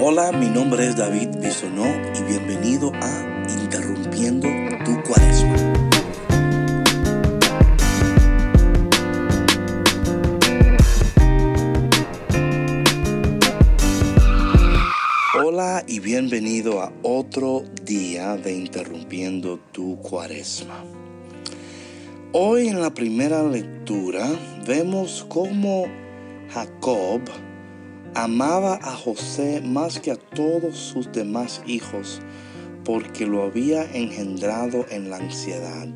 Hola, 0.00 0.30
mi 0.30 0.46
nombre 0.46 0.86
es 0.86 0.94
David 0.94 1.30
Bisonó 1.40 1.84
y 2.14 2.22
bienvenido 2.22 2.92
a 2.94 3.44
Interrumpiendo 3.60 4.46
tu 4.84 5.02
Cuaresma. 5.02 5.56
Hola 15.42 15.82
y 15.88 15.98
bienvenido 15.98 16.80
a 16.80 16.92
otro 17.02 17.64
día 17.82 18.36
de 18.36 18.54
Interrumpiendo 18.54 19.58
tu 19.72 19.96
Cuaresma. 19.96 20.84
Hoy 22.30 22.68
en 22.68 22.80
la 22.80 22.94
primera 22.94 23.42
lectura 23.42 24.30
vemos 24.64 25.26
cómo 25.28 25.86
Jacob 26.50 27.22
amaba 28.24 28.80
a 28.82 28.96
José 28.96 29.60
más 29.64 30.00
que 30.00 30.10
a 30.10 30.16
todos 30.16 30.76
sus 30.76 31.12
demás 31.12 31.62
hijos 31.66 32.20
porque 32.84 33.26
lo 33.26 33.44
había 33.44 33.84
engendrado 33.92 34.84
en 34.90 35.08
la 35.08 35.18
ansiedad. 35.18 35.88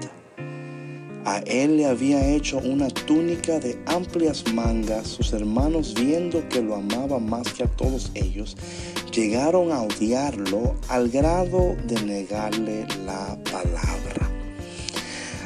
A 1.24 1.38
él 1.38 1.78
le 1.78 1.86
había 1.86 2.24
hecho 2.28 2.58
una 2.58 2.88
túnica 2.88 3.58
de 3.58 3.76
amplias 3.86 4.44
mangas. 4.54 5.08
Sus 5.08 5.32
hermanos, 5.32 5.94
viendo 5.94 6.48
que 6.48 6.62
lo 6.62 6.76
amaba 6.76 7.18
más 7.18 7.52
que 7.52 7.64
a 7.64 7.68
todos 7.68 8.12
ellos, 8.14 8.56
llegaron 9.12 9.72
a 9.72 9.82
odiarlo 9.82 10.76
al 10.88 11.08
grado 11.08 11.76
de 11.88 12.02
negarle 12.02 12.86
la 13.04 13.36
palabra. 13.50 14.30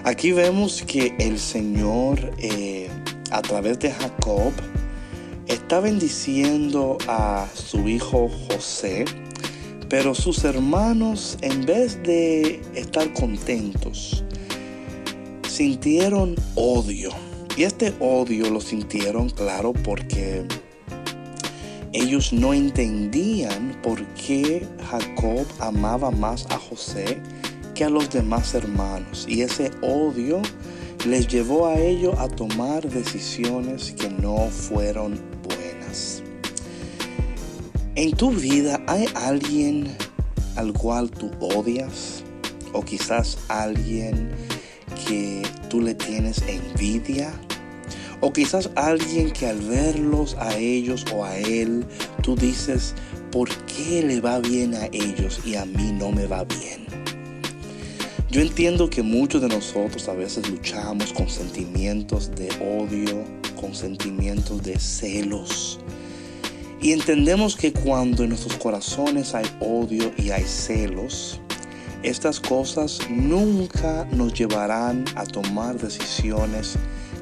Aquí 0.04 0.32
vemos 0.32 0.82
que 0.86 1.14
el 1.18 1.38
Señor, 1.38 2.18
eh, 2.38 2.88
a 3.30 3.40
través 3.40 3.78
de 3.78 3.92
Jacob, 3.92 4.52
está 5.48 5.80
bendiciendo 5.80 6.98
a 7.08 7.48
su 7.54 7.88
hijo 7.88 8.28
José, 8.48 9.04
pero 9.88 10.14
sus 10.14 10.44
hermanos, 10.44 11.38
en 11.42 11.64
vez 11.64 12.02
de 12.02 12.60
estar 12.74 13.12
contentos, 13.12 14.24
sintieron 15.48 16.34
odio. 16.54 17.10
Y 17.56 17.62
este 17.62 17.94
odio 18.00 18.50
lo 18.50 18.60
sintieron, 18.60 19.30
claro, 19.30 19.72
porque 19.72 20.46
ellos 21.92 22.32
no 22.32 22.52
entendían 22.52 23.80
por 23.82 24.04
qué 24.08 24.66
Jacob 24.90 25.46
amaba 25.60 26.10
más 26.10 26.46
a 26.50 26.58
José 26.58 27.22
que 27.74 27.84
a 27.84 27.90
los 27.90 28.10
demás 28.10 28.54
hermanos. 28.54 29.24
Y 29.28 29.42
ese 29.42 29.70
odio 29.80 30.42
les 31.06 31.28
llevó 31.28 31.68
a 31.68 31.78
ellos 31.78 32.14
a 32.18 32.28
tomar 32.28 32.86
decisiones 32.88 33.92
que 33.92 34.10
no 34.10 34.48
fueron. 34.50 35.35
En 37.96 38.12
tu 38.12 38.30
vida 38.30 38.78
hay 38.86 39.06
alguien 39.14 39.96
al 40.56 40.74
cual 40.74 41.10
tú 41.10 41.30
odias 41.40 42.22
o 42.74 42.82
quizás 42.82 43.38
alguien 43.48 44.32
que 45.08 45.42
tú 45.70 45.80
le 45.80 45.94
tienes 45.94 46.42
envidia 46.46 47.32
o 48.20 48.34
quizás 48.34 48.68
alguien 48.76 49.30
que 49.30 49.46
al 49.46 49.60
verlos 49.60 50.36
a 50.38 50.58
ellos 50.58 51.06
o 51.10 51.24
a 51.24 51.38
él, 51.38 51.86
tú 52.22 52.36
dices, 52.36 52.94
¿por 53.32 53.48
qué 53.64 54.02
le 54.02 54.20
va 54.20 54.40
bien 54.40 54.74
a 54.74 54.86
ellos 54.92 55.40
y 55.46 55.54
a 55.54 55.64
mí 55.64 55.90
no 55.98 56.12
me 56.12 56.26
va 56.26 56.44
bien? 56.44 56.84
Yo 58.30 58.42
entiendo 58.42 58.90
que 58.90 59.00
muchos 59.00 59.40
de 59.40 59.48
nosotros 59.48 60.06
a 60.10 60.12
veces 60.12 60.50
luchamos 60.50 61.14
con 61.14 61.30
sentimientos 61.30 62.30
de 62.34 62.50
odio, 62.60 63.24
con 63.58 63.74
sentimientos 63.74 64.62
de 64.62 64.78
celos. 64.78 65.80
Y 66.80 66.92
entendemos 66.92 67.56
que 67.56 67.72
cuando 67.72 68.22
en 68.22 68.30
nuestros 68.30 68.56
corazones 68.56 69.34
hay 69.34 69.46
odio 69.60 70.12
y 70.18 70.30
hay 70.30 70.44
celos, 70.44 71.40
estas 72.02 72.38
cosas 72.38 73.00
nunca 73.08 74.06
nos 74.12 74.34
llevarán 74.34 75.04
a 75.16 75.24
tomar 75.24 75.78
decisiones 75.78 76.76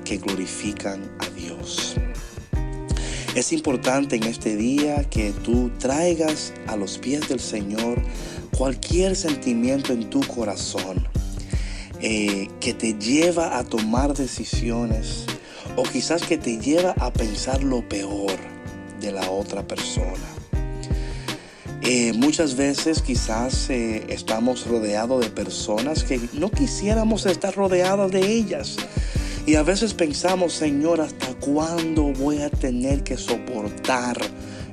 que 0.04 0.18
glorifican 0.18 1.10
a 1.20 1.28
Dios. 1.30 1.94
Es 3.34 3.52
importante 3.52 4.16
en 4.16 4.24
este 4.24 4.56
día 4.56 5.04
que 5.04 5.32
tú 5.32 5.70
traigas 5.78 6.52
a 6.66 6.76
los 6.76 6.98
pies 6.98 7.28
del 7.28 7.40
Señor 7.40 8.02
cualquier 8.56 9.16
sentimiento 9.16 9.92
en 9.92 10.10
tu 10.10 10.20
corazón 10.20 11.08
eh, 12.00 12.48
que 12.60 12.74
te 12.74 12.94
lleva 12.94 13.58
a 13.58 13.64
tomar 13.64 14.14
decisiones 14.14 15.24
o 15.76 15.82
quizás 15.84 16.22
que 16.22 16.38
te 16.38 16.58
lleva 16.58 16.94
a 17.00 17.12
pensar 17.12 17.64
lo 17.64 17.88
peor 17.88 18.53
de 19.00 19.12
la 19.12 19.30
otra 19.30 19.66
persona. 19.66 20.34
Eh, 21.86 22.14
muchas 22.14 22.56
veces 22.56 23.02
quizás 23.02 23.68
eh, 23.68 24.06
estamos 24.08 24.66
rodeados 24.66 25.22
de 25.22 25.30
personas 25.30 26.02
que 26.02 26.18
no 26.32 26.50
quisiéramos 26.50 27.26
estar 27.26 27.54
rodeados 27.54 28.10
de 28.10 28.26
ellas. 28.26 28.76
Y 29.44 29.56
a 29.56 29.62
veces 29.62 29.92
pensamos, 29.92 30.54
Señor, 30.54 31.02
¿hasta 31.02 31.34
cuándo 31.34 32.04
voy 32.14 32.40
a 32.40 32.48
tener 32.48 33.04
que 33.04 33.18
soportar 33.18 34.16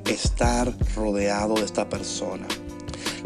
estar 0.06 0.74
rodeado 0.96 1.56
de 1.56 1.64
esta 1.66 1.86
persona? 1.86 2.48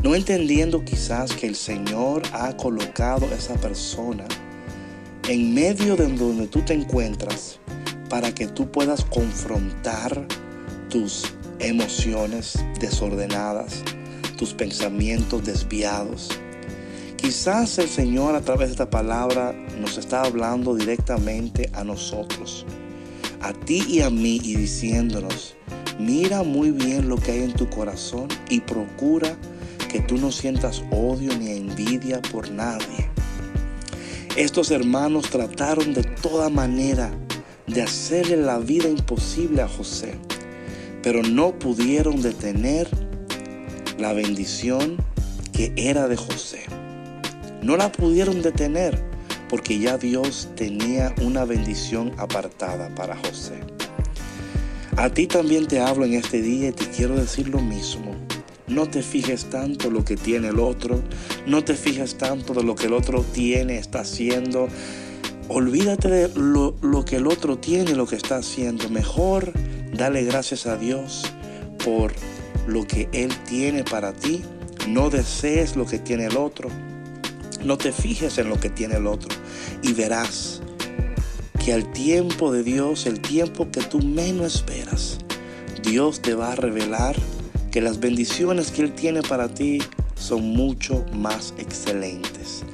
No 0.02 0.16
entendiendo 0.16 0.84
quizás 0.84 1.32
que 1.32 1.46
el 1.46 1.54
Señor 1.54 2.22
ha 2.32 2.56
colocado 2.56 3.26
esa 3.32 3.54
persona 3.54 4.24
en 5.28 5.54
medio 5.54 5.94
de 5.94 6.08
donde 6.08 6.48
tú 6.48 6.62
te 6.62 6.74
encuentras 6.74 7.60
para 8.08 8.34
que 8.34 8.48
tú 8.48 8.70
puedas 8.70 9.04
confrontar 9.04 10.26
tus 10.88 11.24
emociones 11.58 12.54
desordenadas, 12.80 13.82
tus 14.36 14.54
pensamientos 14.54 15.44
desviados. 15.44 16.28
Quizás 17.16 17.78
el 17.78 17.88
Señor 17.88 18.34
a 18.34 18.40
través 18.40 18.68
de 18.68 18.72
esta 18.74 18.90
palabra 18.90 19.52
nos 19.80 19.98
está 19.98 20.22
hablando 20.22 20.74
directamente 20.74 21.70
a 21.72 21.82
nosotros, 21.82 22.64
a 23.40 23.52
ti 23.52 23.82
y 23.88 24.02
a 24.02 24.10
mí, 24.10 24.40
y 24.42 24.56
diciéndonos, 24.56 25.56
mira 25.98 26.42
muy 26.42 26.70
bien 26.70 27.08
lo 27.08 27.16
que 27.16 27.32
hay 27.32 27.42
en 27.42 27.54
tu 27.54 27.68
corazón 27.68 28.28
y 28.48 28.60
procura 28.60 29.36
que 29.88 30.00
tú 30.00 30.18
no 30.18 30.30
sientas 30.30 30.82
odio 30.90 31.36
ni 31.36 31.50
envidia 31.52 32.20
por 32.22 32.50
nadie. 32.50 33.10
Estos 34.36 34.70
hermanos 34.70 35.30
trataron 35.30 35.94
de 35.94 36.02
toda 36.02 36.50
manera 36.50 37.10
de 37.66 37.82
hacerle 37.82 38.36
la 38.36 38.58
vida 38.58 38.88
imposible 38.88 39.62
a 39.62 39.68
José 39.68 40.18
pero 41.02 41.22
no 41.22 41.58
pudieron 41.58 42.22
detener 42.22 42.88
la 43.98 44.12
bendición 44.12 44.96
que 45.52 45.72
era 45.76 46.08
de 46.08 46.16
José. 46.16 46.64
No 47.62 47.76
la 47.76 47.90
pudieron 47.90 48.42
detener 48.42 49.02
porque 49.48 49.78
ya 49.78 49.98
Dios 49.98 50.48
tenía 50.56 51.14
una 51.22 51.44
bendición 51.44 52.12
apartada 52.18 52.94
para 52.94 53.16
José. 53.16 53.60
A 54.96 55.10
ti 55.10 55.26
también 55.26 55.66
te 55.66 55.80
hablo 55.80 56.04
en 56.04 56.14
este 56.14 56.40
día 56.40 56.68
y 56.68 56.72
te 56.72 56.88
quiero 56.88 57.16
decir 57.16 57.48
lo 57.48 57.60
mismo. 57.60 58.14
No 58.66 58.88
te 58.88 59.02
fijes 59.02 59.44
tanto 59.50 59.90
lo 59.90 60.04
que 60.04 60.16
tiene 60.16 60.48
el 60.48 60.58
otro, 60.58 61.00
no 61.46 61.62
te 61.62 61.74
fijes 61.74 62.18
tanto 62.18 62.54
de 62.54 62.64
lo 62.64 62.74
que 62.74 62.86
el 62.86 62.94
otro 62.94 63.22
tiene, 63.22 63.78
está 63.78 64.00
haciendo. 64.00 64.68
Olvídate 65.48 66.08
de 66.08 66.28
lo, 66.34 67.04
que 67.04 67.16
el 67.16 67.26
otro 67.28 67.58
tiene, 67.58 67.94
lo 67.94 68.06
que 68.06 68.16
está 68.16 68.38
haciendo. 68.38 68.88
Mejor 68.88 69.52
Dale 69.92 70.24
gracias 70.24 70.66
a 70.66 70.76
Dios 70.76 71.22
por 71.84 72.12
lo 72.66 72.86
que 72.86 73.08
Él 73.12 73.32
tiene 73.44 73.84
para 73.84 74.12
ti. 74.12 74.42
No 74.88 75.10
desees 75.10 75.76
lo 75.76 75.86
que 75.86 75.98
tiene 75.98 76.26
el 76.26 76.36
otro. 76.36 76.68
No 77.64 77.78
te 77.78 77.92
fijes 77.92 78.38
en 78.38 78.48
lo 78.48 78.60
que 78.60 78.70
tiene 78.70 78.96
el 78.96 79.06
otro. 79.06 79.28
Y 79.82 79.92
verás 79.92 80.60
que 81.64 81.72
al 81.72 81.90
tiempo 81.92 82.52
de 82.52 82.62
Dios, 82.62 83.06
el 83.06 83.20
tiempo 83.20 83.70
que 83.70 83.82
tú 83.82 84.00
menos 84.00 84.56
esperas, 84.56 85.18
Dios 85.82 86.20
te 86.20 86.34
va 86.34 86.52
a 86.52 86.56
revelar 86.56 87.16
que 87.70 87.80
las 87.80 88.00
bendiciones 88.00 88.70
que 88.70 88.82
Él 88.82 88.94
tiene 88.94 89.22
para 89.22 89.48
ti 89.48 89.78
son 90.14 90.50
mucho 90.50 91.04
más 91.12 91.54
excelentes. 91.58 92.64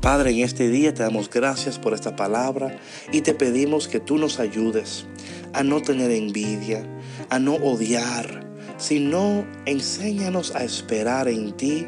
Padre, 0.00 0.32
en 0.32 0.40
este 0.40 0.68
día 0.68 0.92
te 0.92 1.02
damos 1.02 1.30
gracias 1.30 1.78
por 1.78 1.94
esta 1.94 2.16
palabra 2.16 2.78
y 3.12 3.20
te 3.20 3.34
pedimos 3.34 3.86
que 3.86 4.00
tú 4.00 4.18
nos 4.18 4.40
ayudes 4.40 5.06
a 5.52 5.62
no 5.62 5.80
tener 5.82 6.10
envidia, 6.10 6.86
a 7.30 7.38
no 7.38 7.54
odiar, 7.54 8.46
sino 8.78 9.46
enséñanos 9.66 10.54
a 10.54 10.64
esperar 10.64 11.28
en 11.28 11.56
ti. 11.56 11.86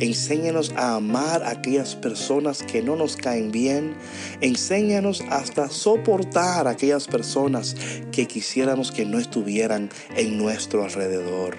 Enséñanos 0.00 0.72
a 0.76 0.96
amar 0.96 1.44
a 1.44 1.50
aquellas 1.50 1.94
personas 1.94 2.64
que 2.64 2.82
no 2.82 2.96
nos 2.96 3.16
caen 3.16 3.52
bien. 3.52 3.94
Enséñanos 4.40 5.22
hasta 5.30 5.68
soportar 5.68 6.66
a 6.66 6.70
aquellas 6.70 7.06
personas 7.06 7.76
que 8.10 8.26
quisiéramos 8.26 8.90
que 8.90 9.04
no 9.04 9.20
estuvieran 9.20 9.90
en 10.16 10.36
nuestro 10.36 10.82
alrededor. 10.82 11.58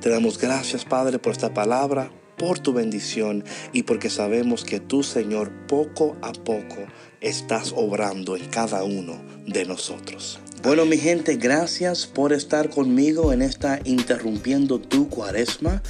Te 0.00 0.08
damos 0.08 0.38
gracias, 0.38 0.84
Padre, 0.84 1.18
por 1.18 1.32
esta 1.32 1.52
palabra, 1.52 2.12
por 2.36 2.60
tu 2.60 2.72
bendición 2.72 3.42
y 3.72 3.82
porque 3.82 4.10
sabemos 4.10 4.64
que 4.64 4.78
tú, 4.78 5.02
Señor, 5.02 5.50
poco 5.66 6.16
a 6.22 6.32
poco 6.32 6.86
estás 7.20 7.72
obrando 7.74 8.36
en 8.36 8.44
cada 8.46 8.84
uno 8.84 9.20
de 9.46 9.64
nosotros. 9.64 10.43
Bueno, 10.64 10.86
mi 10.86 10.96
gente, 10.96 11.36
gracias 11.36 12.06
por 12.06 12.32
estar 12.32 12.70
conmigo 12.70 13.34
en 13.34 13.42
esta 13.42 13.80
Interrumpiendo 13.84 14.80
tu 14.80 15.10
Cuaresma. 15.10 15.82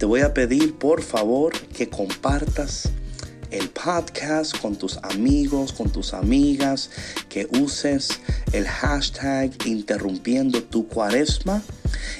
Te 0.00 0.04
voy 0.04 0.22
a 0.22 0.34
pedir, 0.34 0.74
por 0.74 1.02
favor, 1.02 1.52
que 1.68 1.88
compartas 1.88 2.90
el 3.56 3.70
podcast 3.70 4.58
con 4.58 4.76
tus 4.76 4.98
amigos, 4.98 5.72
con 5.72 5.90
tus 5.90 6.12
amigas, 6.12 6.90
que 7.28 7.48
uses 7.58 8.20
el 8.52 8.66
hashtag 8.66 9.50
interrumpiendo 9.66 10.62
tu 10.62 10.86
cuaresma 10.86 11.62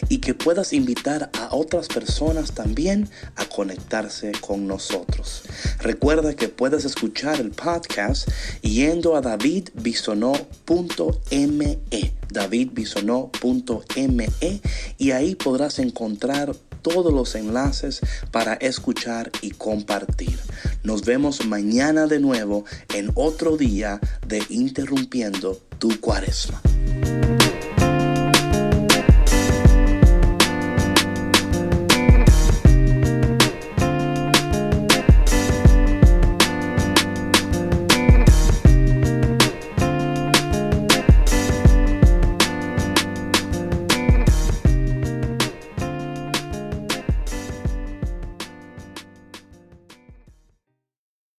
y 0.09 0.19
que 0.19 0.35
puedas 0.35 0.73
invitar 0.73 1.31
a 1.39 1.55
otras 1.55 1.89
personas 1.89 2.53
también 2.53 3.09
a 3.37 3.45
conectarse 3.47 4.33
con 4.41 4.67
nosotros. 4.67 5.43
Recuerda 5.81 6.35
que 6.35 6.49
puedes 6.49 6.85
escuchar 6.85 7.41
el 7.41 7.51
podcast 7.51 8.29
yendo 8.63 9.17
a 9.17 9.21
davidbisonó.me, 9.21 11.79
davidbisonó.me 12.31 14.29
y 14.99 15.11
ahí 15.11 15.35
podrás 15.35 15.79
encontrar 15.79 16.55
todos 16.87 17.13
los 17.13 17.35
enlaces 17.35 18.01
para 18.31 18.55
escuchar 18.55 19.33
y 19.43 19.51
compartir. 19.51 20.39
Nos 20.85 21.05
vemos 21.05 21.45
mañana 21.45 22.07
de 22.07 22.21
nuevo 22.21 22.65
en 22.95 23.11
otro 23.17 23.57
día 23.57 23.99
de 24.25 24.41
Interrumpiendo 24.51 25.59
tu 25.81 26.01
Cuaresma. 26.01 26.63